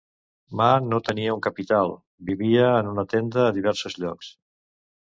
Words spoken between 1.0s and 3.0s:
tenia una capital, vivia en